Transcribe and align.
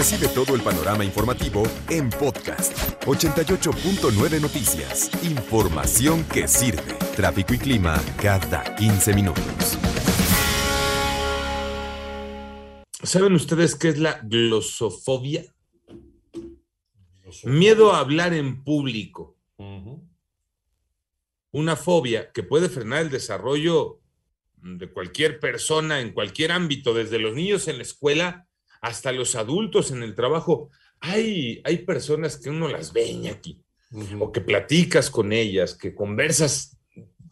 Recibe 0.00 0.28
todo 0.28 0.54
el 0.54 0.62
panorama 0.62 1.04
informativo 1.04 1.62
en 1.90 2.08
podcast 2.08 2.72
88.9 3.04 4.40
Noticias. 4.40 5.10
Información 5.22 6.24
que 6.24 6.48
sirve. 6.48 6.94
Tráfico 7.14 7.52
y 7.52 7.58
clima 7.58 8.02
cada 8.16 8.74
15 8.76 9.12
minutos. 9.12 9.78
¿Saben 13.02 13.34
ustedes 13.34 13.74
qué 13.74 13.90
es 13.90 13.98
la 13.98 14.18
glosofobia? 14.22 15.54
Miedo 17.44 17.92
a 17.92 17.98
hablar 17.98 18.32
en 18.32 18.64
público. 18.64 19.36
Una 21.52 21.76
fobia 21.76 22.32
que 22.32 22.42
puede 22.42 22.70
frenar 22.70 23.02
el 23.02 23.10
desarrollo 23.10 24.00
de 24.62 24.90
cualquier 24.90 25.38
persona 25.38 26.00
en 26.00 26.14
cualquier 26.14 26.52
ámbito, 26.52 26.94
desde 26.94 27.18
los 27.18 27.34
niños 27.34 27.68
en 27.68 27.76
la 27.76 27.82
escuela 27.82 28.46
hasta 28.80 29.12
los 29.12 29.34
adultos 29.34 29.90
en 29.90 30.02
el 30.02 30.14
trabajo. 30.14 30.70
Hay, 31.00 31.60
hay 31.64 31.78
personas 31.78 32.36
que 32.36 32.50
uno 32.50 32.68
las 32.68 32.92
ve 32.92 33.28
aquí, 33.30 33.62
o 34.18 34.30
que 34.32 34.40
platicas 34.40 35.10
con 35.10 35.32
ellas, 35.32 35.74
que 35.74 35.94
conversas 35.94 36.78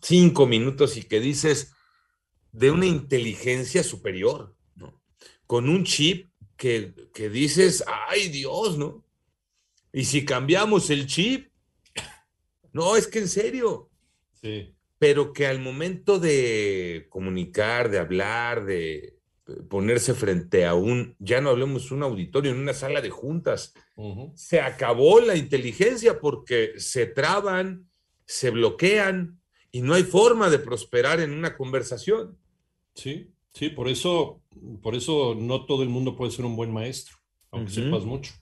cinco 0.01 0.47
minutos 0.47 0.97
y 0.97 1.03
que 1.03 1.21
dices 1.21 1.73
de 2.53 2.71
una 2.71 2.87
inteligencia 2.87 3.83
superior, 3.83 4.55
¿no? 4.75 5.01
Con 5.47 5.69
un 5.69 5.85
chip 5.85 6.29
que, 6.57 6.95
que 7.13 7.29
dices, 7.29 7.85
ay 8.09 8.29
Dios, 8.29 8.79
¿no? 8.79 9.05
Y 9.93 10.05
si 10.05 10.25
cambiamos 10.25 10.91
el 10.91 11.07
chip, 11.07 11.51
no, 12.73 12.97
es 12.97 13.07
que 13.07 13.21
en 13.21 13.29
serio. 13.29 13.91
Sí. 14.41 14.75
Pero 14.99 15.33
que 15.33 15.47
al 15.47 15.61
momento 15.61 16.19
de 16.19 17.07
comunicar, 17.09 17.91
de 17.91 17.99
hablar, 17.99 18.65
de 18.65 19.18
ponerse 19.69 20.15
frente 20.15 20.67
a 20.67 20.75
un, 20.75 21.17
ya 21.19 21.41
no 21.41 21.51
hablemos 21.51 21.91
un 21.91 22.03
auditorio, 22.03 22.53
en 22.53 22.59
una 22.59 22.75
sala 22.75 23.01
de 23.01 23.11
juntas, 23.11 23.75
se 24.35 24.61
acabó 24.61 25.21
la 25.21 25.37
inteligencia 25.37 26.21
porque 26.21 26.75
se 26.77 27.07
traban, 27.07 27.89
se 28.27 28.51
bloquean 28.51 29.41
y 29.73 29.83
no 29.83 29.95
hay 29.95 30.03
forma 30.03 30.51
de 30.51 30.59
prosperar 30.59 31.21
en 31.21 31.33
una 31.33 31.57
conversación. 31.57 32.37
Sí, 32.95 33.31
sí, 33.53 33.71
por 33.71 33.89
eso, 33.89 34.43
por 34.83 34.95
eso 34.95 35.35
no 35.39 35.67
todo 35.67 35.83
el 35.83 35.89
mundo 35.89 36.17
puede 36.17 36.33
ser 36.33 36.45
un 36.45 36.57
buen 36.57 36.73
maestro, 36.73 37.17
aunque 37.51 37.73
sepas 37.73 38.05
mucho. 38.05 38.33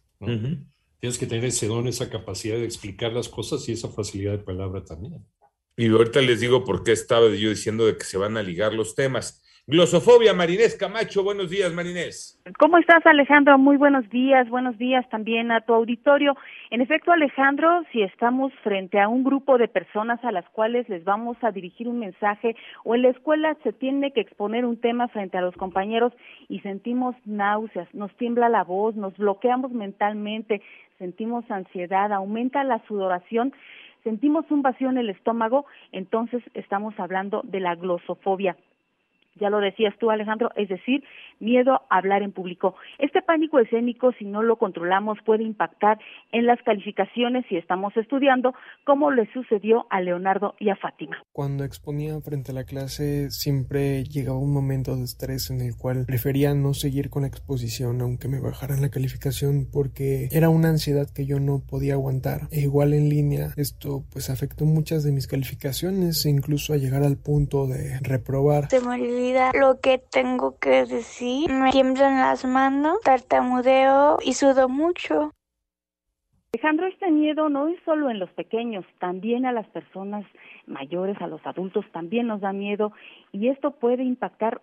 Tienes 0.98 1.18
que 1.18 1.26
tener 1.26 1.44
ese 1.44 1.68
don, 1.68 1.86
esa 1.86 2.10
capacidad 2.10 2.56
de 2.56 2.64
explicar 2.64 3.12
las 3.12 3.28
cosas 3.28 3.68
y 3.68 3.72
esa 3.72 3.88
facilidad 3.88 4.32
de 4.32 4.44
palabra 4.44 4.84
también. 4.84 5.24
Y 5.76 5.88
ahorita 5.88 6.22
les 6.22 6.40
digo 6.40 6.64
por 6.64 6.82
qué 6.82 6.92
estaba 6.92 7.28
yo 7.28 7.50
diciendo 7.50 7.86
de 7.86 7.96
que 7.96 8.04
se 8.04 8.16
van 8.16 8.36
a 8.36 8.42
ligar 8.42 8.72
los 8.72 8.94
temas. 8.94 9.42
Glosofobia, 9.68 10.32
Marinés 10.32 10.76
Camacho. 10.76 11.24
Buenos 11.24 11.50
días, 11.50 11.72
Marinés. 11.72 12.40
¿Cómo 12.56 12.78
estás, 12.78 13.04
Alejandro? 13.04 13.58
Muy 13.58 13.76
buenos 13.76 14.08
días. 14.10 14.48
Buenos 14.48 14.78
días 14.78 15.04
también 15.08 15.50
a 15.50 15.60
tu 15.60 15.74
auditorio. 15.74 16.36
En 16.70 16.82
efecto, 16.82 17.10
Alejandro, 17.10 17.82
si 17.90 18.02
estamos 18.02 18.52
frente 18.62 19.00
a 19.00 19.08
un 19.08 19.24
grupo 19.24 19.58
de 19.58 19.66
personas 19.66 20.24
a 20.24 20.30
las 20.30 20.48
cuales 20.50 20.88
les 20.88 21.02
vamos 21.02 21.36
a 21.42 21.50
dirigir 21.50 21.88
un 21.88 21.98
mensaje 21.98 22.54
o 22.84 22.94
en 22.94 23.02
la 23.02 23.08
escuela 23.08 23.56
se 23.64 23.72
tiene 23.72 24.12
que 24.12 24.20
exponer 24.20 24.64
un 24.64 24.80
tema 24.80 25.08
frente 25.08 25.36
a 25.36 25.40
los 25.40 25.56
compañeros 25.56 26.12
y 26.48 26.60
sentimos 26.60 27.16
náuseas, 27.24 27.92
nos 27.92 28.16
tiembla 28.18 28.48
la 28.48 28.62
voz, 28.62 28.94
nos 28.94 29.16
bloqueamos 29.16 29.72
mentalmente, 29.72 30.62
sentimos 31.00 31.44
ansiedad, 31.50 32.12
aumenta 32.12 32.62
la 32.62 32.86
sudoración, 32.86 33.52
sentimos 34.04 34.48
un 34.48 34.62
vacío 34.62 34.90
en 34.90 34.98
el 34.98 35.10
estómago, 35.10 35.66
entonces 35.90 36.40
estamos 36.54 36.94
hablando 37.00 37.40
de 37.42 37.58
la 37.58 37.74
glosofobia 37.74 38.56
ya 39.40 39.50
lo 39.50 39.58
decías 39.58 39.94
tú 39.98 40.10
Alejandro, 40.10 40.50
es 40.56 40.68
decir, 40.68 41.02
miedo 41.40 41.82
a 41.90 41.98
hablar 41.98 42.22
en 42.22 42.32
público. 42.32 42.74
Este 42.98 43.22
pánico 43.22 43.58
escénico, 43.58 44.12
si 44.18 44.24
no 44.24 44.42
lo 44.42 44.56
controlamos, 44.56 45.18
puede 45.24 45.44
impactar 45.44 45.98
en 46.32 46.46
las 46.46 46.60
calificaciones 46.62 47.44
si 47.48 47.56
estamos 47.56 47.96
estudiando, 47.96 48.54
como 48.84 49.10
le 49.10 49.30
sucedió 49.32 49.86
a 49.90 50.00
Leonardo 50.00 50.54
y 50.58 50.70
a 50.70 50.76
Fátima. 50.76 51.16
Cuando 51.32 51.64
exponía 51.64 52.20
frente 52.20 52.52
a 52.52 52.54
la 52.54 52.64
clase, 52.64 53.30
siempre 53.30 54.04
llegaba 54.04 54.38
un 54.38 54.52
momento 54.52 54.96
de 54.96 55.04
estrés 55.04 55.50
en 55.50 55.60
el 55.60 55.76
cual 55.76 56.04
prefería 56.06 56.54
no 56.54 56.74
seguir 56.74 57.10
con 57.10 57.22
la 57.22 57.28
exposición, 57.28 58.00
aunque 58.00 58.28
me 58.28 58.40
bajaran 58.40 58.80
la 58.80 58.90
calificación, 58.90 59.66
porque 59.70 60.28
era 60.32 60.48
una 60.48 60.68
ansiedad 60.68 61.08
que 61.14 61.26
yo 61.26 61.40
no 61.40 61.60
podía 61.60 61.94
aguantar. 61.94 62.48
E 62.50 62.60
igual 62.60 62.94
en 62.94 63.08
línea, 63.08 63.50
esto 63.56 64.04
pues 64.12 64.30
afectó 64.30 64.64
muchas 64.64 65.04
de 65.04 65.12
mis 65.12 65.26
calificaciones, 65.26 66.24
e 66.24 66.30
incluso 66.30 66.72
a 66.72 66.76
llegar 66.76 67.02
al 67.02 67.16
punto 67.16 67.66
de 67.66 67.98
reprobar 68.00 68.68
lo 69.54 69.80
que 69.80 69.98
tengo 69.98 70.58
que 70.58 70.84
decir. 70.84 71.50
Me 71.50 71.70
tiemblan 71.70 72.20
las 72.20 72.44
manos, 72.44 73.00
tartamudeo 73.02 74.18
y 74.22 74.34
sudo 74.34 74.68
mucho. 74.68 75.32
Alejandro, 76.52 76.86
este 76.86 77.10
miedo 77.10 77.48
no 77.48 77.68
es 77.68 77.78
solo 77.84 78.08
en 78.08 78.18
los 78.18 78.30
pequeños, 78.30 78.84
también 78.98 79.44
a 79.44 79.52
las 79.52 79.66
personas 79.68 80.24
mayores, 80.66 81.20
a 81.20 81.26
los 81.26 81.44
adultos, 81.46 81.84
también 81.92 82.26
nos 82.26 82.40
da 82.40 82.52
miedo 82.52 82.92
y 83.30 83.48
esto 83.48 83.72
puede 83.72 84.02
impactar 84.04 84.62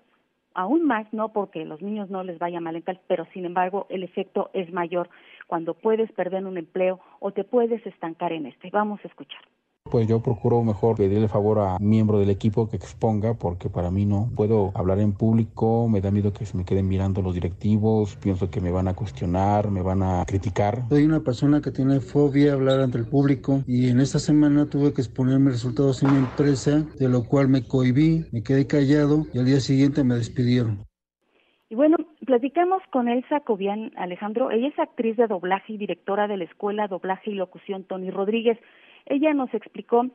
aún 0.56 0.86
más, 0.86 1.06
no 1.14 1.30
porque 1.30 1.66
los 1.66 1.82
niños 1.82 2.10
no 2.10 2.24
les 2.24 2.40
vaya 2.40 2.60
mal 2.60 2.76
en 2.76 2.82
tal, 2.82 3.00
pero 3.08 3.26
sin 3.34 3.46
embargo 3.46 3.86
el 3.90 4.04
efecto 4.04 4.50
es 4.54 4.72
mayor 4.74 5.10
cuando 5.48 5.74
puedes 5.76 6.12
perder 6.14 6.46
un 6.46 6.58
empleo 6.58 7.00
o 7.20 7.32
te 7.32 7.44
puedes 7.44 7.86
estancar 7.86 8.34
en 8.34 8.48
este. 8.48 8.70
Vamos 8.72 9.00
a 9.04 9.08
escuchar 9.08 9.42
pues 9.94 10.08
yo 10.08 10.24
procuro 10.24 10.64
mejor 10.64 10.98
pedirle 10.98 11.28
favor 11.28 11.60
a 11.60 11.78
miembro 11.80 12.18
del 12.18 12.32
equipo 12.32 12.68
que 12.68 12.78
exponga, 12.78 13.36
porque 13.36 13.70
para 13.70 13.92
mí 13.92 14.08
no 14.08 14.28
puedo 14.36 14.72
hablar 14.74 14.98
en 14.98 15.14
público, 15.14 15.88
me 15.88 16.02
da 16.02 16.10
miedo 16.10 16.34
que 16.34 16.48
se 16.48 16.58
me 16.58 16.66
queden 16.66 16.88
mirando 16.88 17.22
los 17.22 17.36
directivos, 17.36 18.16
pienso 18.16 18.50
que 18.50 18.60
me 18.60 18.72
van 18.72 18.88
a 18.88 18.96
cuestionar, 18.96 19.70
me 19.70 19.84
van 19.84 20.02
a 20.02 20.26
criticar. 20.26 20.82
Soy 20.90 21.04
una 21.04 21.20
persona 21.20 21.62
que 21.62 21.70
tiene 21.70 22.00
fobia 22.00 22.54
a 22.54 22.56
hablar 22.56 22.80
ante 22.80 22.98
el 22.98 23.06
público 23.06 23.62
y 23.68 23.88
en 23.92 24.00
esta 24.00 24.18
semana 24.18 24.68
tuve 24.68 24.96
que 24.96 25.02
exponer 25.02 25.38
mis 25.38 25.54
resultados 25.54 26.02
en 26.02 26.12
mi 26.12 26.18
empresa, 26.18 26.84
de 26.98 27.08
lo 27.08 27.24
cual 27.26 27.48
me 27.48 27.62
cohibí, 27.68 28.26
me 28.32 28.42
quedé 28.42 28.66
callado 28.66 29.28
y 29.32 29.38
al 29.38 29.46
día 29.46 29.60
siguiente 29.60 30.04
me 30.04 30.16
despidieron. 30.16 30.88
Y 31.70 31.76
bueno, 31.76 31.98
platicamos 32.26 32.82
con 32.92 33.10
Elsa 33.10 33.42
Cobian 33.42 33.92
Alejandro. 33.96 34.50
Ella 34.50 34.70
es 34.70 34.80
actriz 34.80 35.18
de 35.18 35.28
doblaje 35.28 35.74
y 35.74 35.78
directora 35.78 36.28
de 36.28 36.38
la 36.38 36.46
Escuela 36.46 36.88
Doblaje 36.88 37.30
y 37.30 37.36
Locución 37.36 37.84
Tony 37.84 38.10
Rodríguez. 38.10 38.58
Ella 39.06 39.34
nos 39.34 39.54
explicó 39.54 40.08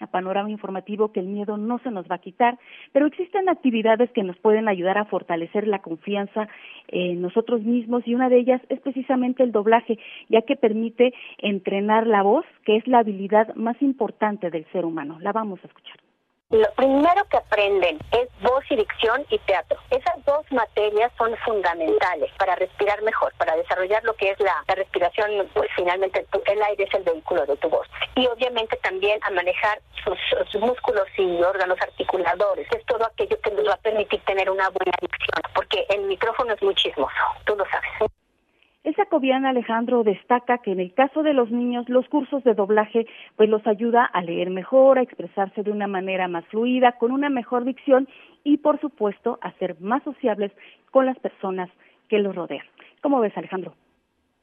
a 0.00 0.06
panorama 0.08 0.50
informativo 0.50 1.12
que 1.12 1.20
el 1.20 1.26
miedo 1.26 1.56
no 1.56 1.78
se 1.78 1.90
nos 1.90 2.10
va 2.10 2.16
a 2.16 2.20
quitar, 2.20 2.58
pero 2.92 3.06
existen 3.06 3.48
actividades 3.48 4.10
que 4.10 4.22
nos 4.22 4.36
pueden 4.38 4.68
ayudar 4.68 4.98
a 4.98 5.04
fortalecer 5.04 5.68
la 5.68 5.80
confianza 5.80 6.48
en 6.88 7.22
nosotros 7.22 7.62
mismos 7.62 8.06
y 8.06 8.14
una 8.14 8.28
de 8.28 8.38
ellas 8.38 8.60
es 8.68 8.80
precisamente 8.80 9.42
el 9.42 9.52
doblaje, 9.52 9.98
ya 10.28 10.42
que 10.42 10.56
permite 10.56 11.14
entrenar 11.38 12.06
la 12.06 12.22
voz, 12.22 12.44
que 12.64 12.76
es 12.76 12.86
la 12.88 12.98
habilidad 12.98 13.54
más 13.54 13.80
importante 13.82 14.50
del 14.50 14.64
ser 14.72 14.84
humano. 14.84 15.18
La 15.20 15.32
vamos 15.32 15.60
a 15.62 15.68
escuchar. 15.68 16.03
Lo 16.50 16.70
primero 16.74 17.24
que 17.30 17.38
aprenden 17.38 17.98
es 18.12 18.28
voz 18.40 18.62
y 18.70 18.76
dicción 18.76 19.26
y 19.28 19.38
teatro. 19.40 19.76
Esas 19.90 20.24
dos 20.24 20.44
materias 20.52 21.10
son 21.18 21.36
fundamentales 21.38 22.30
para 22.38 22.54
respirar 22.54 23.02
mejor, 23.02 23.32
para 23.38 23.56
desarrollar 23.56 24.04
lo 24.04 24.14
que 24.14 24.30
es 24.30 24.38
la, 24.38 24.62
respiración, 24.68 25.48
pues 25.52 25.68
finalmente 25.74 26.24
el 26.46 26.62
aire 26.62 26.84
es 26.84 26.94
el 26.94 27.02
vehículo 27.02 27.44
de 27.46 27.56
tu 27.56 27.68
voz. 27.68 27.88
Y 28.14 28.26
obviamente 28.26 28.76
también 28.76 29.18
a 29.24 29.30
manejar 29.30 29.80
sus, 30.04 30.18
sus 30.52 30.60
músculos 30.60 31.08
y 31.16 31.42
órganos 31.42 31.80
articuladores. 31.80 32.68
Es 32.70 32.84
todo 32.86 33.04
aquello 33.04 33.40
que 33.40 33.50
nos 33.50 33.66
va 33.66 33.74
a 33.74 33.78
permitir 33.78 34.20
tener 34.24 34.48
una 34.48 34.68
buena 34.68 34.92
dicción, 35.00 35.42
porque 35.54 35.86
el 35.88 36.02
micrófono 36.02 36.52
es 36.52 36.62
muy 36.62 36.74
chismoso, 36.76 37.14
tú 37.46 37.56
lo 37.56 37.64
sabes. 37.66 38.13
El 39.14 39.18
sacobiana 39.20 39.50
Alejandro 39.50 40.02
destaca 40.02 40.58
que 40.58 40.72
en 40.72 40.80
el 40.80 40.92
caso 40.92 41.22
de 41.22 41.34
los 41.34 41.48
niños 41.48 41.88
los 41.88 42.04
cursos 42.08 42.42
de 42.42 42.52
doblaje 42.52 43.06
pues 43.36 43.48
los 43.48 43.64
ayuda 43.64 44.04
a 44.04 44.20
leer 44.22 44.50
mejor, 44.50 44.98
a 44.98 45.02
expresarse 45.02 45.62
de 45.62 45.70
una 45.70 45.86
manera 45.86 46.26
más 46.26 46.44
fluida, 46.46 46.98
con 46.98 47.12
una 47.12 47.30
mejor 47.30 47.64
dicción 47.64 48.08
y 48.42 48.56
por 48.56 48.80
supuesto 48.80 49.38
a 49.40 49.52
ser 49.58 49.76
más 49.78 50.02
sociables 50.02 50.50
con 50.90 51.06
las 51.06 51.16
personas 51.20 51.70
que 52.08 52.18
los 52.18 52.34
rodean. 52.34 52.66
¿Cómo 53.02 53.20
ves 53.20 53.32
Alejandro? 53.36 53.76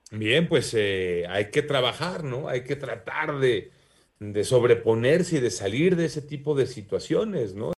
Bien, 0.10 0.48
pues 0.48 0.74
eh, 0.74 1.26
hay 1.28 1.52
que 1.52 1.64
trabajar, 1.64 2.24
¿no? 2.24 2.48
Hay 2.48 2.64
que 2.64 2.78
tratar 2.78 3.40
de, 3.40 3.72
de 4.22 4.44
sobreponerse 4.46 5.40
y 5.40 5.42
de 5.42 5.52
salir 5.52 5.98
de 5.98 6.06
ese 6.06 6.22
tipo 6.22 6.56
de 6.56 6.66
situaciones, 6.66 7.56
¿no? 7.56 7.68